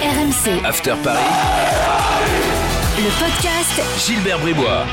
[0.00, 1.20] RMC, After Paris,
[2.96, 4.86] le podcast Gilbert Bribois.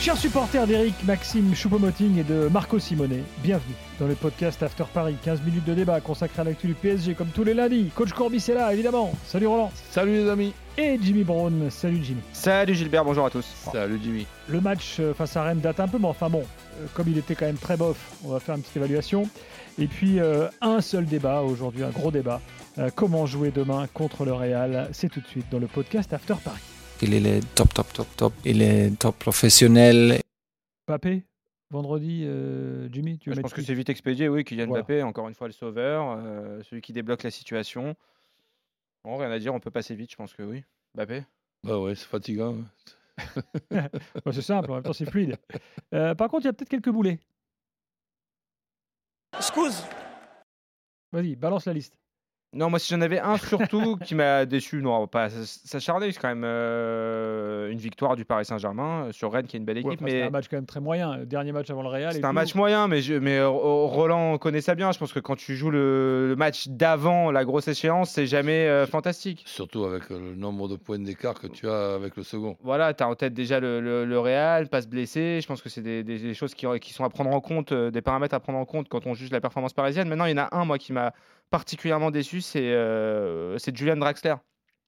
[0.00, 5.16] Chers supporters d'Eric, Maxime Choupo-Moting et de Marco Simonet, bienvenue dans le podcast After Paris.
[5.24, 7.90] 15 minutes de débat consacré à l'actu du PSG comme tous les lundis.
[7.96, 9.12] Coach Corbis est là, évidemment.
[9.26, 9.72] Salut Roland.
[9.90, 10.52] Salut les amis.
[10.76, 11.68] Et Jimmy Brown.
[11.72, 12.20] Salut Jimmy.
[12.32, 13.44] Salut Gilbert, bonjour à tous.
[13.72, 14.24] Salut Jimmy.
[14.48, 16.44] Le match euh, face à Rennes date un peu, mais enfin bon,
[16.80, 19.28] euh, comme il était quand même très bof, on va faire une petite évaluation.
[19.80, 22.40] Et puis euh, un seul débat aujourd'hui, un gros débat.
[22.78, 24.88] Euh, comment jouer demain contre le Real?
[24.92, 26.62] C'est tout de suite dans le podcast After Paris.
[27.00, 28.32] Il est le top, top, top, top.
[28.44, 30.20] Il est top professionnel.
[30.86, 31.22] Papé,
[31.70, 34.82] vendredi, euh, Jimmy, tu veux Je pense que c'est vite expédié, oui, Kylian Voilà.
[34.82, 37.94] Mbappé, encore une fois le sauveur, euh, celui qui débloque la situation.
[39.04, 40.64] Bon, rien à dire, on peut passer vite, je pense que oui.
[40.96, 41.22] Mbappé?
[41.62, 42.56] Bah ouais, c'est fatigant.
[43.70, 45.36] Bah, c'est simple, en même temps c'est fluide.
[45.92, 47.18] Euh, par contre, il y a peut-être quelques boulets.
[49.38, 49.84] Excuse
[51.12, 51.96] Vas-y, balance la liste.
[52.54, 56.10] Non, moi si j'en avais un surtout qui m'a déçu, non, on va pas s'acharner,
[56.12, 59.66] c'est quand même euh, une victoire du Paris Saint-Germain euh, sur Rennes qui est une
[59.66, 61.18] belle Ouais, équipe, C'était mais un match quand même très moyen.
[61.18, 62.12] Le dernier match avant le Real.
[62.12, 62.34] c'est un tout.
[62.34, 64.92] match moyen, mais, je- mais euh, Roland connaît ça bien.
[64.92, 68.66] Je pense que quand tu joues le, le match d'avant la grosse échéance, c'est jamais
[68.66, 69.42] euh, fantastique.
[69.46, 72.56] Surtout avec le nombre de points d'écart que tu as avec le second.
[72.62, 75.40] Voilà, tu as en tête déjà le, le, le Real, pas se blesser.
[75.42, 77.74] Je pense que c'est des, des- des choses qui, qui sont à prendre en compte,
[77.74, 80.08] des paramètres à prendre en compte quand on juge la performance parisienne.
[80.08, 81.12] Maintenant, il y en a un, moi, qui m'a
[81.50, 84.34] particulièrement déçu, c'est euh, c'est Julian Draxler.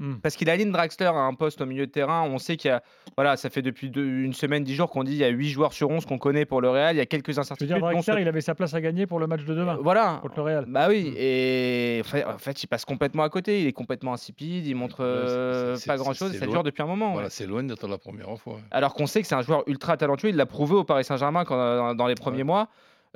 [0.03, 0.15] Hmm.
[0.23, 2.23] Parce qu'il aligne Draxler à un poste au milieu de terrain.
[2.23, 2.83] On sait qu'il y a,
[3.19, 5.51] voilà, ça fait depuis deux- une semaine, dix jours qu'on dit il y a 8
[5.51, 6.95] joueurs sur 11 qu'on connaît pour le Real.
[6.95, 7.69] Il y a quelques Je veux incertitudes.
[7.77, 10.21] dire, Draxler, il avait sa place à gagner pour le match de demain Voilà.
[10.23, 10.65] contre le Real.
[10.69, 11.15] Bah oui, Mm.
[11.19, 13.61] et en fait, il passe complètement à côté.
[13.61, 14.67] Il est complètement insipide.
[14.67, 16.33] Il montre euh, pas c'est- grand chose.
[16.33, 16.55] c'est Ça loin.
[16.55, 17.12] dure depuis un moment.
[17.12, 17.31] Voilà, ouais.
[17.31, 18.56] c'est loin d'être la première fois.
[18.71, 21.45] Alors qu'on sait que c'est un joueur ultra talentueux, il l'a prouvé au Paris Saint-Germain
[21.45, 22.45] quand- dans, dans les premiers Ouais.
[22.45, 22.69] mois.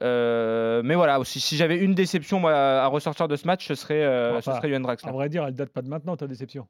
[0.02, 3.74] Euh, mais voilà, si, si j'avais une déception moi, à ressortir de ce match, ce
[3.74, 5.08] serait, euh, Enfin, ce serait Johan Draxler.
[5.08, 6.66] À vrai dire, elle date pas de maintenant, ta déception.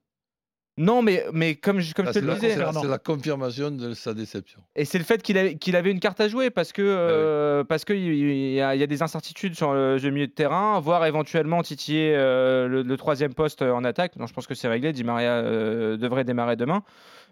[0.76, 3.94] Non, mais, mais comme je, comme Là, je te le disais, c'est la- confirmation de
[3.94, 4.60] sa déception.
[4.74, 7.62] et c'est le fait qu'il avait, qu'il avait une carte à jouer parce que euh,
[7.62, 11.62] parce qu'il y, y a des incertitudes sur le jeu milieu de terrain, voire éventuellement
[11.62, 14.16] titiller euh, le, le troisième poste en attaque.
[14.16, 14.92] Non, je pense que c'est réglé.
[14.92, 16.82] Di Maria euh, devrait démarrer demain.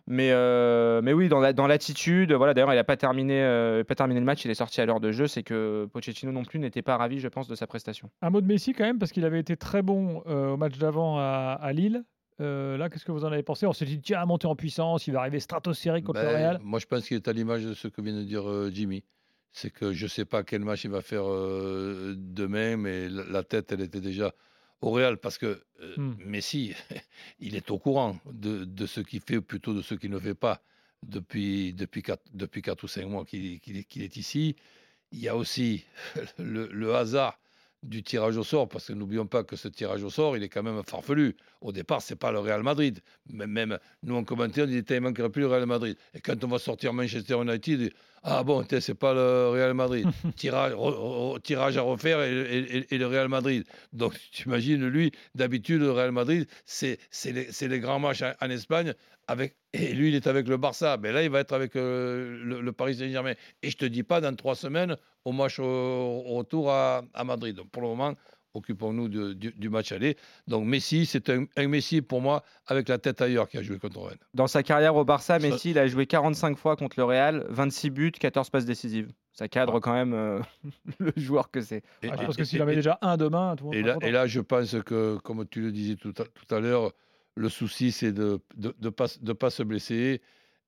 [0.09, 2.55] Mais, euh, mais oui, dans la- dans l'attitude, voilà.
[2.55, 4.45] D'ailleurs, il n'a pas terminé, euh, pas terminé le match.
[4.45, 5.27] Il est sorti à l'heure de jeu.
[5.29, 8.11] C'est que Pochettino non plus n'était pas ravi, je pense, de sa prestation.
[8.21, 10.77] Un mot de Messi quand même, parce qu'il avait été très bon euh, au match
[10.79, 12.03] d'avant à, à Lille.
[12.41, 13.67] Euh, là, qu'est-ce que vous en avez pensé?
[13.67, 16.59] On s'est dit, tiens, monter en puissance, il va arriver stratosphérique contre le Ben, Real.
[16.65, 19.05] moi, je pense qu'il est à l'image de ce que vient de dire euh, Jimmy.
[19.53, 23.23] C'est que je ne sais pas quel match il va faire euh, demain, mais la,
[23.31, 24.33] la tête, elle était déjà
[24.83, 26.15] au Real parce que euh, Hmm.
[26.19, 26.75] Messi,
[27.41, 30.19] il est au courant de, de ce qu'il fait, ou plutôt de ce qu'il ne
[30.19, 30.63] fait pas
[31.03, 34.57] depuis, depuis, quatre, depuis quatre ou cinq mois qu'il est, ici.
[35.13, 35.85] Il y a aussi
[36.39, 37.39] le, le hasard
[37.83, 40.49] du tirage au sort, parce que n'oublions pas que ce tirage au sort, il est
[40.49, 41.35] quand même farfelu.
[41.61, 43.01] Au départ, c'est pas le Real Madrid.
[43.31, 45.97] Même, même nous, en commentaire, on dit il manquerait plus le Real Madrid.
[46.15, 47.91] Et quand on va sortir Manchester United, on dit,
[48.23, 50.07] ah bon, c'est pas le Real Madrid.
[50.37, 50.77] tirage, re-
[51.37, 53.65] re- tirage à refaire et, et- et- et le Real Madrid.
[53.93, 58.51] Donc, tu imagines, lui, d'habitude, le Real Madrid, c'est les, les grands matchs en, en
[58.51, 58.95] Espagne.
[59.29, 60.97] Avec, et lui, il est avec le Barça.
[61.01, 63.35] Mais là, il va être avec euh, le, le Paris Saint-Germain.
[63.63, 67.25] Et je te dis pas, dans trois semaines, au match au, au retour à, à
[67.25, 67.57] Madrid.
[67.57, 68.15] Donc, pour le moment,
[68.55, 70.17] occupons-nous de- du, du match aller.
[70.47, 73.79] Donc, Messi, c'est un, un Messi pour moi avec la tête ailleurs qui a joué
[73.79, 74.19] contre Rennes.
[74.35, 77.47] Dans sa carrière au Barça, Ça- Messi, il a joué 45 fois contre le Real,
[77.49, 79.11] 26 buts, 14 passes décisives.
[79.33, 80.41] Ça cadre quand même euh,
[80.99, 81.83] le joueur que c'est.
[82.03, 83.83] Ah, je et- pense que s'il avait et- déjà un demain, tout le monde et
[83.83, 86.93] là, et là, je pense que, comme tu le disais tout à, tout à l'heure,
[87.37, 90.21] le souci, c'est de ne pas, se blesser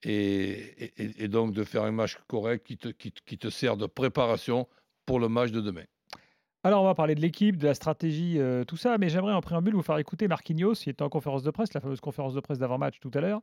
[0.02, 4.66] et, donc de faire un match correct qui te sert de préparation
[5.06, 5.84] pour le match de demain.
[6.66, 9.42] Alors, on va parler de l'équipe, de la stratégie, euh, tout ça, mais j'aimerais en
[9.42, 12.40] préambule vous faire écouter Marquinhos, qui était en conférence de presse, la fameuse conférence de
[12.40, 13.42] presse d'avant-match tout à l'heure.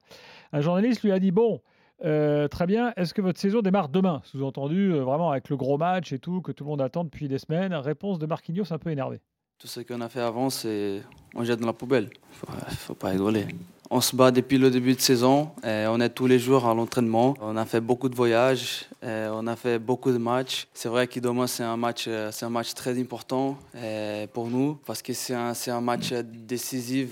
[0.53, 1.61] Un journaliste lui a dit Bon,
[2.03, 4.21] euh, très bien, est-ce que votre saison démarre demain?
[4.23, 7.27] Sous-entendu, euh, vraiment avec le gros match et tout, que tout le monde attend depuis
[7.27, 7.75] des semaines.
[7.75, 9.21] Réponse de Marquinhos un peu énervé.
[9.61, 11.03] Tout ce qu'on a fait avant, c'est
[11.35, 12.09] on jette dans la poubelle.
[12.31, 12.47] Faut,
[12.77, 13.45] faut pas rigoler.
[13.91, 15.51] On se bat depuis le début de saison.
[15.63, 17.35] on est tous les jours à l'entraînement.
[17.39, 18.87] On a fait beaucoup de voyages.
[19.03, 20.67] on a fait beaucoup de matchs.
[20.73, 24.79] C'est vrai que demain c'est un match, c'est un match très important et pour nous
[24.83, 27.09] parce que c'est un, c'est un match décisif.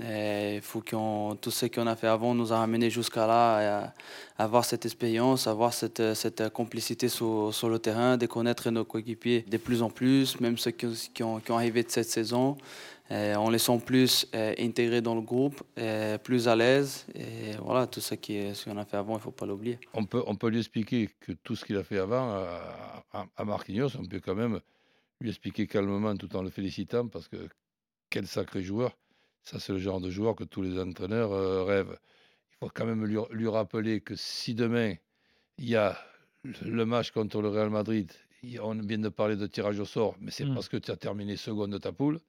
[0.00, 3.92] Il faut qu'on tout ce qu'on a fait avant nous a ramené jusqu'à là,
[4.38, 8.84] à avoir cette expérience, avoir cette, cette complicité sur, sur le terrain, de connaître nos
[8.84, 10.86] coéquipiers de plus en plus, même ceux qui,
[11.22, 12.56] ont, qui ont arrivé de cette saison.
[13.10, 17.06] On les sent plus euh, intégrés dans le groupe, et plus à l'aise.
[17.14, 19.78] Et voilà, tout ce qu'on a fait avant, il ne faut pas l'oublier.
[19.94, 23.26] On peut, on peut lui expliquer que tout ce qu'il a fait avant à, à-
[23.36, 24.60] à Marquinhos, on peut quand même
[25.22, 27.48] lui expliquer calmement tout en le félicitant parce que
[28.10, 28.92] quel sacré joueur.
[29.44, 31.98] Ça, c'est le genre de joueur que tous les entraîneurs euh, rêvent.
[32.52, 34.94] Il faut quand même lui, lui rappeler que si demain,
[35.58, 35.98] il y a
[36.62, 38.12] le match contre le Real Madrid,
[38.62, 40.54] on vient de parler de tirage au sort, mais c'est Mm.
[40.54, 42.20] parce que tu as terminé second de ta poule.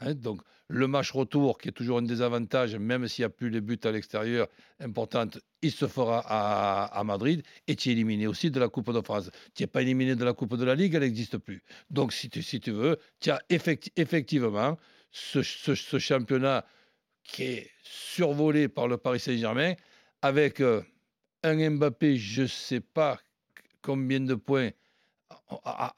[0.00, 0.14] hein.
[0.14, 3.60] donc, le match retour, qui est toujours un désavantage, même s'il n'y a plus les
[3.60, 4.48] buts à l'extérieur
[4.80, 8.92] importantes, il se fera à, à Madrid et tu es éliminé aussi de la Coupe
[8.92, 9.30] de France.
[9.54, 11.62] Tu n'es pas éliminé de la Coupe de la Ligue, elle n'existe plus.
[11.90, 14.76] Donc, si tu, si tu veux, tu as effecti- effectivement
[15.16, 16.64] ce, championnat
[17.24, 19.74] qui est survolé par le Paris Saint-Germain
[20.22, 20.82] avec euh,
[21.42, 23.18] un Mbappé, je ne sais pas
[23.82, 24.70] combien de points
[25.64, 25.94] a,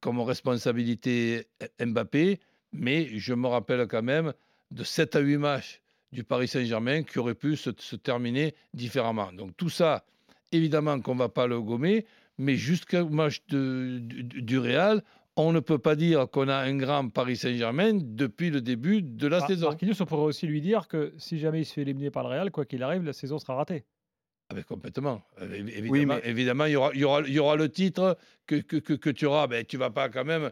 [0.00, 1.48] comme responsabilité
[1.80, 2.40] Mbappé,
[2.72, 4.32] mais je me rappelle quand même
[4.70, 5.80] de 7 à 8 matchs
[6.12, 9.32] du Paris Saint-Germain qui auraient pu se, terminer différemment.
[9.32, 10.04] Donc tout ça,
[10.52, 12.06] évidemment qu'on ne va pas le gommer,
[12.38, 15.02] mais jusqu'au match de- du Real,
[15.36, 19.26] on ne peut pas dire qu'on a un grand Paris Saint-Germain depuis le début de
[19.26, 19.66] la Mar- saison.
[19.68, 22.30] Marquinhos, on pourrait aussi lui dire que si jamais il se fait éliminer par le
[22.30, 23.84] Real, quoi qu'il arrive, la saison sera ratée.
[24.48, 25.22] Ah ben, complètement.
[25.42, 27.56] Euh, évi- Évidemment, Oui, mais- évidemment il, y aura, il, y aura, il y aura
[27.56, 28.16] le titre
[28.46, 29.46] que, que, que, que tu auras.
[29.48, 30.50] Ben, tu ne vas pas quand même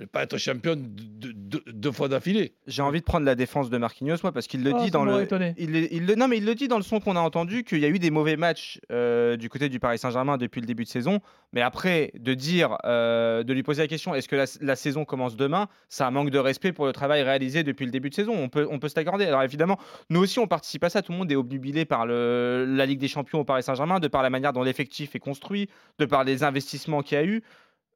[0.00, 2.52] ne, pas être champion de- de- de- deux fois d'affilée.
[2.66, 4.90] J'ai envie de prendre la défense de Marquinhos, moi, parce qu'il le Ah, dit ça
[4.90, 5.26] dans le.
[5.58, 7.78] Il, il le- non, mais il le dit dans le son qu'on a entendu qu'il
[7.78, 10.84] y a eu des mauvais matchs euh, du côté du Paris Saint-Germain depuis le début
[10.84, 11.20] de saison.
[11.52, 15.04] Mais après, de dire, euh, de lui poser la question, est-ce que la, la saison
[15.04, 18.14] commence demain C'est un manque de respect pour le travail réalisé depuis le début de
[18.14, 18.34] saison.
[18.36, 19.24] On peut, on peut se l'accorder.
[19.24, 19.78] Alors évidemment,
[20.10, 21.00] nous aussi, on participe à ça.
[21.02, 24.08] Tout le monde est obnubilé par le, la Ligue des Champions au Paris Saint-Germain, de
[24.08, 25.68] par la manière dont l'effectif est construit,
[25.98, 27.42] de par les investissements qu'il y a eu.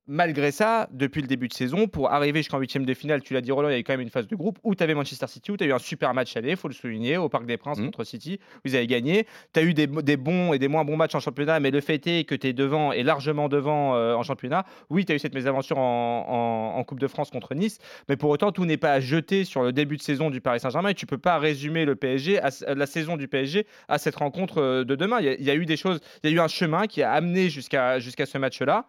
[0.08, 3.40] Malgré ça, depuis le début de saison, pour arriver jusqu'en huitième de finale, tu l'as
[3.40, 4.94] dit Roland, il y a eu quand même une phase de groupe où tu avais
[4.94, 7.28] Manchester City, où tu as eu un super match aller, il faut le souligner, au
[7.28, 7.84] Parc des Princes Mhm.
[7.87, 9.28] contre City, vous avez gagné.
[9.54, 11.81] Tu as eu des, des bons et des moins bons matchs en championnat, mais le
[11.81, 14.64] fait est que tu es devant et largement devant euh, en championnat.
[14.90, 17.78] Oui, tu as eu cette mésaventure en, en- en Coupe de France contre Nice,
[18.08, 20.58] mais pour autant, tout n'est pas à jeter sur le début de saison du Paris
[20.58, 24.16] Saint-Germain et tu peux pas résumer le PSG, à, la saison du PSG à cette
[24.16, 25.19] rencontre euh, de demain.
[25.20, 26.88] Il y, a, il y a eu des choses, il y a eu un chemin
[26.88, 28.87] qui a amené jusqu'à jusqu'à ce match-là.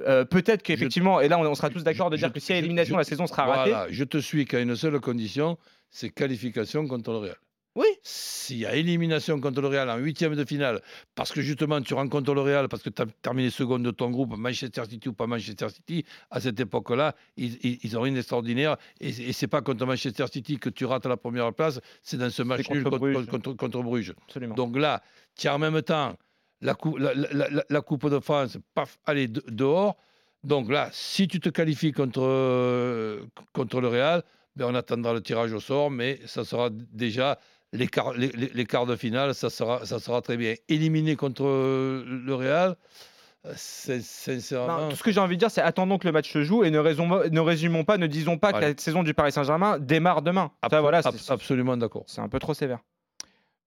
[0.00, 2.54] Euh, Peut-être qu'effectivement, et là on, on sera tous d'accord de je- dire que s'il
[2.54, 3.70] y a élimination, je- la saison sera ratée.
[3.70, 5.56] Voilà, je te suis qu'à une seule condition,
[5.90, 7.36] c'est qualification contre le Real.
[7.76, 7.86] Oui.
[8.04, 10.80] S'il y a élimination contre le Real en huitième de finale,
[11.16, 14.10] parce que justement tu rencontres le Real, parce que tu as terminé second de ton
[14.10, 18.12] groupe, Manchester City ou pas Manchester City, à cette époque-là, ils, ils, ils ont rien
[18.12, 18.76] d'extraordinaire.
[19.00, 22.30] Et, et c'est pas contre Manchester City que tu rates la première place, c'est dans
[22.30, 23.26] ce match contre nul contre, Bruges.
[23.26, 24.14] contre, contre Bruges.
[24.28, 24.54] Absolument.
[24.54, 25.02] Donc là,
[25.36, 26.16] tu as en même temps
[26.64, 29.96] la, cou- la, la- la- la Coupe de France, paf, allez, de- dehors.
[30.42, 33.22] Donc là, si tu te qualifies contre, euh,
[33.52, 34.22] contre le Real,
[34.56, 37.38] ben on attendra le tirage au sort, mais ça sera déjà
[37.72, 40.54] les quarts, les, les- de finale, ça sera, ça sera très bien.
[40.68, 42.76] Éliminé contre le Real,
[43.56, 44.78] c'est sincèrement.
[44.82, 46.64] Non, tout ce que j'ai envie de dire, c'est attendons que le match se joue
[46.64, 49.78] et ne, résumons, ne résumons pas, ne disons pas que la saison du Paris Saint-Germain
[49.78, 50.50] démarre demain.
[50.70, 52.04] Ça, voilà, absolument d'accord.
[52.06, 52.78] c'est un peu trop sévère.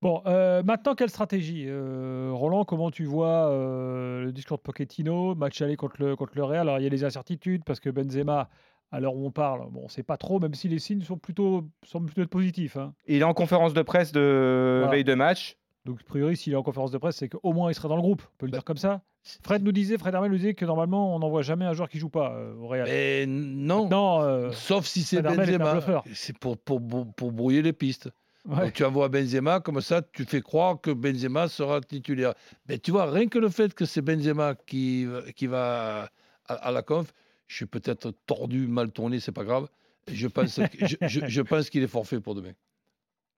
[0.01, 5.33] Bon, euh, maintenant, quelle stratégie Euh, Roland, comment tu vois euh, le discours de Pochettino,
[5.33, 6.61] match aller contre le, contre le Real?
[6.69, 8.47] Alors, il y a des incertitudes parce que Benzema,
[8.91, 11.17] à l'heure où on parle, bon, on sait pas trop, même si les signes sont
[11.17, 12.77] plutôt, semblent plutôt être positifs.
[12.77, 12.93] hein.
[13.07, 14.91] Il est en conférence de presse de Voilà.
[14.91, 15.57] veille de match.
[15.85, 17.95] Donc, a priori, s'il est en conférence de presse, c'est qu'au moins il sera dans
[17.95, 18.21] le groupe.
[18.21, 19.01] On peut le Bah, dire comme ça.
[19.41, 21.97] Fred nous disait, Fred Hermel nous disait que normalement, on n'envoie jamais un joueur qui
[21.97, 22.87] joue pas euh, au Real.
[22.87, 25.79] Mais non, Non, euh, sauf si c'est Benzema.
[26.13, 28.09] C'est pour, pour, pour, pour brouiller les pistes.
[28.47, 28.63] Ouais.
[28.65, 32.33] Donc tu envoies Benzema, comme ça tu fais croire que Benzema sera titulaire.
[32.67, 36.09] Mais tu vois, rien que le fait que c'est Benzema qui, qui va
[36.47, 37.13] à, à la conf,
[37.47, 39.67] je suis peut-être tordu, mal tourné, c'est pas grave.
[40.11, 42.53] Je pense, que- je, je- je pense qu'il est forfait pour demain.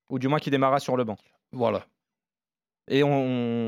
[0.09, 1.17] Ou du moins qui démarra sur le banc.
[1.51, 1.85] Voilà.
[2.91, 3.11] Et on,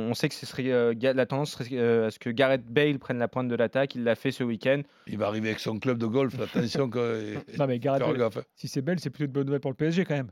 [0.10, 2.98] on sait que ce serait, euh, la tendance serait euh, à ce que Gareth Bale
[2.98, 3.94] prenne la pointe de l'attaque.
[3.94, 4.82] Il l'a fait ce week-end.
[5.06, 6.40] Il va arriver avec son club de golf.
[6.40, 8.42] Attention, que, Non, mais Gareth Bale, hein.
[8.56, 10.32] si c'est belle, c'est plutôt de bonne nouvelle pour le PSG quand même.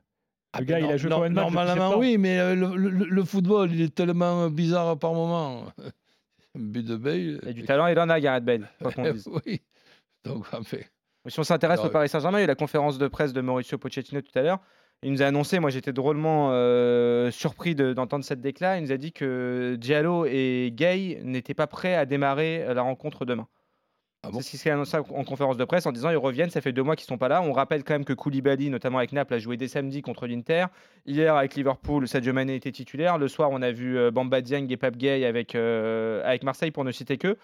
[0.53, 2.55] Ah, Le gars, mais il a joué non- combien de matchs Normalement, oui, mais euh,
[2.55, 5.65] le, le- le football, il est tellement bizarre par moment.
[6.55, 7.39] Un but de Bale.
[7.43, 8.67] Il a du talent, il en a, Gareth Bale.
[8.81, 9.29] quoi qu'on dise.
[9.45, 9.61] oui.
[10.23, 10.89] Donc, en fait.
[11.25, 13.33] Mais Si on s'intéresse au Paris Saint-Germain, il y a eu la conférence de presse
[13.33, 14.59] de Mauricio Pochettino tout à l'heure.
[15.03, 18.77] Il nous a annoncé, moi j'étais drôlement euh, surpris de- d'entendre cette déclat.
[18.79, 22.81] Il nous a dit que Diallo et Gay n'étaient pas prêts à démarrer euh, la
[22.81, 23.47] rencontre demain.
[24.23, 26.49] Ah bon C'est ce qui s'est annoncé en conférence de presse en disant ils reviennent,
[26.49, 27.41] ça fait deux mois qu'ils sont pas là.
[27.41, 30.65] On rappelle quand même que Koulibaly, notamment avec Naples, a joué dès samedi contre l'Inter.
[31.05, 33.17] Hier avec Liverpool, Sadio Mané était titulaire.
[33.17, 36.71] Le soir, on a vu euh, Bamba Dieng et Pape Gay avec, euh, avec Marseille
[36.71, 37.37] pour ne citer que.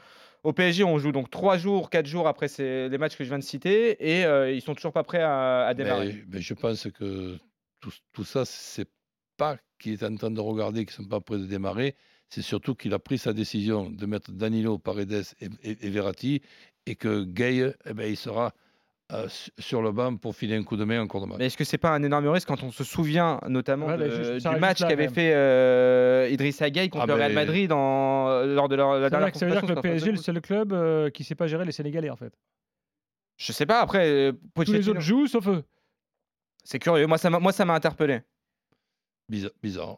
[0.43, 3.29] Au PSG, on joue donc trois jours, quatre jours après ces- les matchs que je
[3.29, 6.07] viens de citer et euh, ils sont toujours pas prêts à, à démarrer.
[6.07, 7.37] Mais, mais je pense que
[7.79, 8.87] tout, tout ça, c'est
[9.37, 11.95] pas qu'il est en train de regarder qu'ils ne sont pas prêts de démarrer,
[12.29, 16.41] c'est surtout qu'il a pris sa décision de mettre Danilo, Paredes et, et- et Verratti
[16.85, 18.53] et que Gay, eh ben, il sera
[19.11, 19.27] euh,
[19.59, 21.37] sur le banc pour filer un coup de main en cours de match.
[21.37, 24.07] Mais est-ce que c'est pas un énorme risque quand on se souvient notamment Ouais, bah,
[24.07, 27.71] de- juste- ça du match qu'avait fait euh, Idrissa Gueye contre Ah, le Real Madrid
[27.71, 30.41] en- lors de leur, la dernière ça veut dire que le PSG est le seul
[30.41, 32.33] club euh, qui sait pas gérer les Sénégalais en fait.
[33.37, 35.63] Je sais pas, après, euh, Tous les autres jouent sauf eux.
[36.63, 37.05] c'est curieux.
[37.05, 38.21] Moi, ça m'a moi, ça m'a interpellé.
[39.29, 39.51] Bizarre.
[39.61, 39.97] bizarre.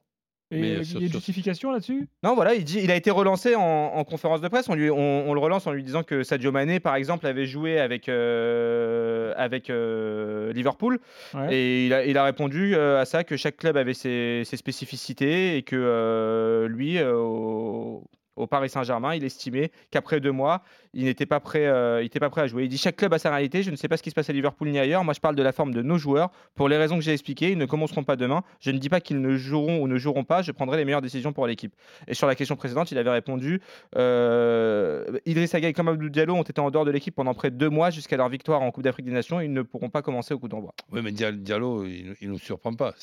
[0.50, 2.08] Et Mais, il y sur- a une justification là-dessus?
[2.24, 4.70] Non, voilà, il, dit, il a été relancé en, en conférence de presse.
[4.70, 7.46] On, lui, on, on le relance en lui disant que Sadio Mané, par exemple, avait
[7.46, 11.00] joué avec, euh, avec euh, Liverpool.
[11.34, 11.54] Ouais.
[11.54, 14.56] Et il a, il a répondu euh, à ça que chaque club avait ses, ses
[14.56, 18.06] spécificités et que euh, lui, au,
[18.38, 20.64] au Paris Saint-Germain, il estimait qu'après deux mois,
[20.98, 22.64] il n'était pas, prêt, euh, il pas prêt à jouer.
[22.64, 23.62] Il dit chaque club a sa réalité.
[23.64, 25.04] Je ne sais pas ce qui se passe à Liverpool ni ailleurs.
[25.04, 26.32] Moi, je parle de la forme de nos joueurs.
[26.56, 28.44] Pour les raisons que j'ai expliquées, ils ne commenceront pas demain.
[28.60, 30.42] Je ne dis pas qu'ils ne joueront ou ne joueront pas.
[30.42, 31.74] Je prendrai les meilleures décisions pour l'équipe.
[32.08, 33.62] Et sur la question précédente, il avait répondu
[33.96, 37.56] euh, Idrissa Gueye comme Abdou Diallo ont été en dehors de l'équipe pendant près de
[37.56, 39.40] deux mois jusqu'à leur victoire en Coupe d'Afrique des Nations.
[39.42, 40.74] Ils ne pourront pas commencer au coup d'envoi.
[40.92, 42.94] Oui, mais Dia- Diallo, il ne nous surprend pas.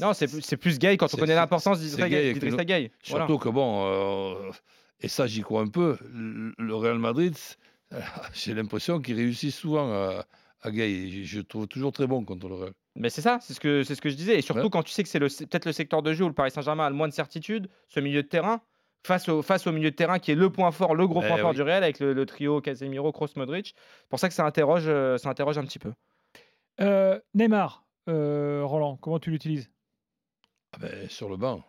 [0.00, 2.90] Non, c'est plus- c'est plus Gay quand on connaît l'importance d'Idrissa une- Gueye.
[3.08, 3.26] Voilà.
[3.26, 4.34] Surtout que bon, euh,
[5.04, 7.36] et ça j'y crois un peu, le Real Madrid,
[7.92, 8.00] euh,
[8.32, 10.24] j'ai l'impression qu'il réussit souvent à,
[10.62, 11.24] à gagner.
[11.24, 12.72] Je, le trouve toujours très bon contre le Real.
[12.96, 14.38] Mais c'est ça, c'est ce, que, c'est ce que je disais.
[14.38, 14.70] Et surtout Ouais.
[14.70, 16.90] quand tu sais que c'est peut-être le secteur de jeu où le Paris Saint-Germain a
[16.90, 18.62] le moins de certitude, ce milieu de terrain,
[19.06, 21.28] face au, face au milieu de terrain qui est le point fort, le gros Eh
[21.28, 23.74] point fort du Real avec le, le trio Casemiro, Kroos, Modric.
[23.76, 25.92] C'est pour ça que ça interroge, euh, ça interroge un petit peu.
[26.80, 29.70] Euh, Neymar, euh, Roland, comment tu l'utilises?
[30.72, 31.62] Ah ben, sur le banc.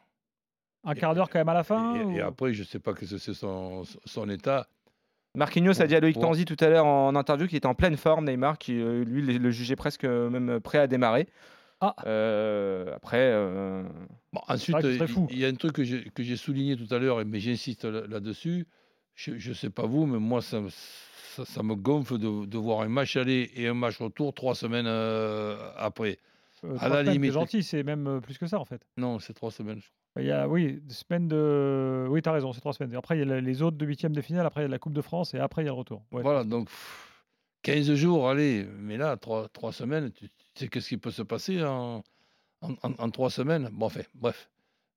[0.86, 3.06] Un quart d'heure quand même à la fin et, après, je ne sais pas que
[3.06, 4.68] c'est son, son état.
[5.36, 7.98] Marquinhos a dit à Loïc Tanzi tout à l'heure en interview qu'il était en pleine
[7.98, 11.28] forme, Neymar, qui euh, lui le, le jugeait presque euh, même prêt à démarrer.
[11.82, 11.94] Ah.
[12.06, 13.84] Euh, après, euh,
[14.32, 15.28] Bon, ensuite, il fou.
[15.30, 15.84] il y a un truc que
[16.24, 18.66] j'ai souligné tout à l'heure, mais j'insiste là- là-dessus.
[19.16, 22.58] Je ne sais pas vous, mais moi, ça, me- ça, ça me gonfle de, de
[22.58, 26.20] voir un match aller et un match retour trois semaines euh, après.
[26.64, 27.34] Euh, à la semaines, limite.
[27.34, 28.82] gentil, c'est même plus que ça en fait.
[28.96, 29.80] Non, c'est trois semaines.
[29.82, 29.92] je crois.
[30.18, 32.06] Il y a, oui, des semaines de.
[32.10, 32.94] Oui, tu as raison, c'est trois semaines.
[32.94, 34.70] Et Après, il y a les autres de huitième de finale, après, il y a
[34.70, 36.04] la Coupe de France et après, il y a le retour.
[36.12, 36.22] Ouais.
[36.22, 37.24] Voilà, donc pff,
[37.64, 41.64] 15 jours, allez, mais là, trois, trois semaines, tu, sais qu'est-ce qui peut se passer
[41.64, 42.02] en,
[42.62, 43.70] en, en- en trois semaines?
[43.74, 44.50] Bon, enfin, bref.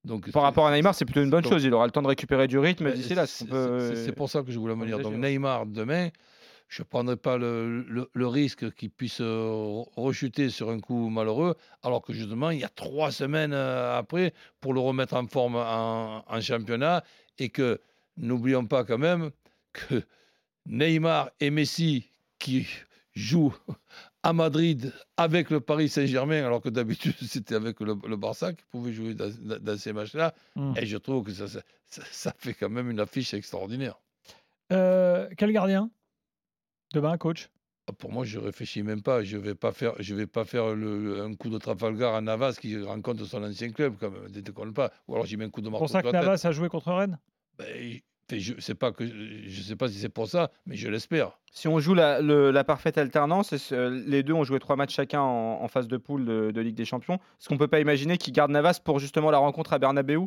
[0.04, 1.64] Donc, par rapport à Neymar, c'est plutôt une bonne donc- chose.
[1.64, 3.26] Il aura le temps de récupérer du rythme Ouais, d'ici là.
[3.26, 5.00] c'est- peut- pour ça que je voulais me dire.
[5.00, 5.14] Donc.
[5.14, 6.08] Neymar demain,
[6.68, 11.08] je ne prendrai pas le, le- le risque qu'il puisse euh, rechuter sur un coup
[11.08, 15.26] malheureux, alors que justement, il y a trois semaines euh, après pour le remettre en
[15.26, 17.02] forme en, en championnat
[17.38, 17.80] et que
[18.18, 19.30] n'oublions pas quand même
[19.72, 20.02] que
[20.66, 22.66] Neymar et Messi qui
[23.14, 23.54] jouent
[24.22, 28.64] à Madrid avec le Paris Saint-Germain, alors que d'habitude c'était avec le, le Barça qui
[28.70, 29.32] pouvait jouer dans,
[29.78, 30.74] ces matchs-là, Mm.
[30.76, 33.98] et je trouve que ça, ça, ça- ça fait quand même une affiche extraordinaire.
[34.72, 35.90] Euh, quel gardien?
[36.92, 37.48] Demain, coach?
[37.88, 39.22] Ah, Pour moi, je réfléchis même pas.
[39.22, 42.20] Je vais pas faire, je vais pas faire le- le- un coup de Trafalgar à
[42.20, 44.24] Navas qui rencontre son ancien club, quand même.
[44.24, 44.90] Ne déconne pas.
[45.06, 46.20] Ou alors j'y mets un coup de C'est marteau pour ça que tête.
[46.20, 47.18] Navas a joué contre Rennes?
[47.58, 51.38] Ben, je sais pas que, je sais pas si c'est pour ça, mais je l'espère.
[51.50, 54.94] Si on joue la, le- la parfaite alternance, euh, les deux ont joué trois matchs
[54.94, 57.14] chacun en, en phase de poule de, de Ligue des Champions.
[57.14, 60.18] Est-ce qu'on peut pas imaginer qu'ils gardent Navas pour justement la rencontre à Bernabeu?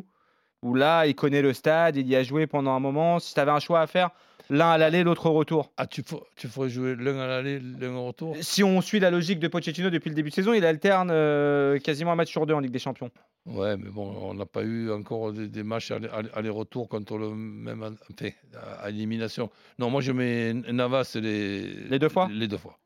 [0.62, 3.18] Où là, il connaît le stade, il y a joué pendant un moment.
[3.18, 4.10] Si tu avais un choix à faire,
[4.50, 5.72] l'un à l'aller, l'autre au retour.
[5.76, 9.00] Ah, tu, fer- tu ferais jouer l'un à l'aller, l'un au retour Si on suit
[9.00, 12.30] la logique de Pochettino depuis le début de saison, il alterne euh, quasiment un match
[12.30, 13.10] sur deux en Ligue des Champions.
[13.46, 17.18] Ouais, mais bon, on n'a pas eu encore des, des matchs aller- aller- aller-retour contre
[17.18, 19.50] le même, en- enfin, à, à élimination.
[19.78, 22.78] Non, moi je mets Navas les, Les deux fois Les deux fois.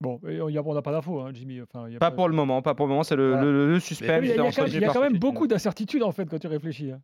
[0.00, 1.60] Bon, et on y a- on n'a pas d'infos, hein, Jimmy.
[1.60, 3.42] Enfin, il y a Pas pour le moment, pas pour le moment, c'est le, Voilà.
[3.44, 4.20] le- le Mais suspense.
[4.22, 5.18] il y a, y quand même, il y a par quand même Pochettino.
[5.32, 6.92] beaucoup d'incertitudes en fait quand tu réfléchis.
[6.92, 7.00] hein.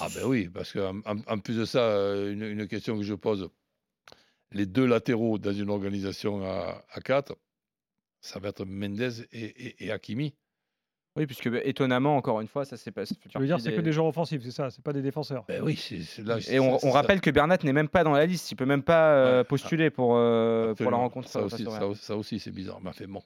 [0.00, 3.02] Ah ben oui, parce qu'en en, en plus de ça, euh, une, une question que
[3.02, 3.48] je pose,
[4.52, 7.34] les deux latéraux dans une organisation à, à 4,
[8.20, 10.34] ça va être Mendez et, et- et Hakimi.
[11.16, 13.14] Oui, puisque bah, étonnamment, encore une fois, ça s'est passé.
[13.28, 15.44] Tu veux dire, c'est que des joueurs offensifs, c'est ça, c'est pas des défenseurs.
[15.48, 16.38] Ben oui, c'est là.
[16.50, 18.50] Et on, on rappelle que Bernat n'est même pas dans la liste.
[18.52, 21.28] Il peut même pas euh, postuler pour, euh, pour la rencontre.
[21.28, 22.80] Ça aussi, ça, ça c'est bizarre.
[22.82, 23.22] Mais enfin, bon,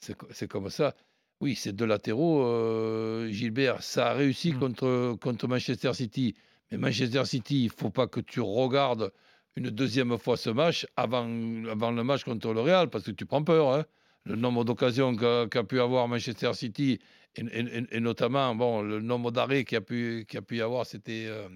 [0.00, 0.94] c'est comme ça.
[1.40, 2.42] Oui, c'est deux latéraux.
[2.44, 4.58] euh, Gilbert, ça a réussi Mm.
[4.58, 6.34] contre, contre Manchester City.
[6.70, 9.10] Mais Manchester City, il ne faut pas que tu regardes
[9.56, 11.24] une deuxième fois ce match avant,
[11.68, 13.72] avant le match contre le Real, parce que tu prends peur.
[13.74, 13.84] hein.
[14.24, 16.98] Le nombre d'occasions qu'a pu avoir Manchester City,
[17.36, 20.84] et, et- et notamment bon, le nombre d'arrêts qu'il a pu, a pu y avoir,
[20.84, 21.48] c'était euh,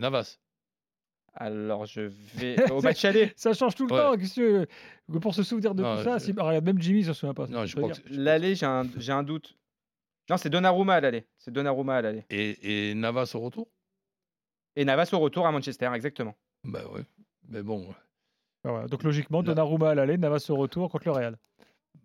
[0.00, 0.38] Navas.
[1.34, 2.02] Alors, je
[2.34, 3.32] vais au match aller.
[3.36, 4.00] Ça change tout le Ouais.
[4.00, 4.16] temps.
[4.16, 7.04] que tu- Pour se souvenir de Non, tout ça, je- si- regarde, même Jimmy ne
[7.06, 7.46] se souvient pas.
[7.46, 8.04] Non, je veux crois dire.
[8.04, 9.56] que- L'aller, j'ai un, j'ai un doute.
[10.30, 11.26] Non, c'est Donnarumma à l'aller.
[11.38, 12.24] C'est Donnarumma à l'aller.
[12.30, 13.68] Et, et Navas au retour?
[14.76, 16.34] Et Navas au retour à Manchester, exactement.
[16.64, 17.00] Ben oui.
[17.48, 17.86] Mais bon,
[18.64, 18.86] Ah.
[18.88, 19.42] Donc logiquement.
[19.42, 21.38] Donnarumma à l'aller, Navas au retour contre le Real.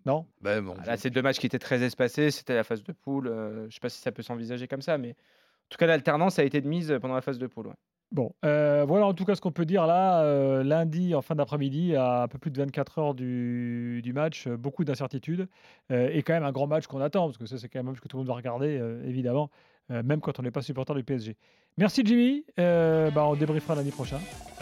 [0.05, 0.25] Non?
[0.41, 2.31] Ben bon, Là, c'est deux matchs qui étaient très espacés.
[2.31, 3.27] C'était la phase de poule.
[3.27, 5.85] euh, je ne sais pas si ça peut s'envisager comme ça, mais en tout cas,
[5.85, 7.67] l'alternance a été de mise pendant la phase de poule.
[7.67, 7.73] ouais.
[8.11, 11.35] Bon, euh, voilà en tout cas ce qu'on peut dire là, euh, lundi en fin
[11.35, 15.49] d'après-midi, à un peu plus de 24 heures du, du match, euh, beaucoup d'incertitudes,
[15.91, 17.87] euh, et quand même un grand match qu'on attend, parce que ça c'est quand même
[17.87, 19.49] un match que tout le monde va regarder, euh, évidemment,
[19.91, 21.35] euh, même quand on n'est pas supporter du PSG.
[21.77, 24.19] Merci Jimmy, euh, bah, on débriefera lundi prochain.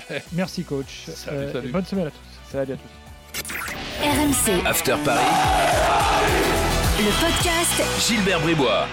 [0.34, 1.68] Merci coach, Salut, salut.
[1.70, 2.40] et bonne semaine à tous.
[2.50, 3.44] Salut à tous.
[4.02, 5.22] RMC, After Paris,
[6.98, 8.88] le podcast Gilbert Bribois.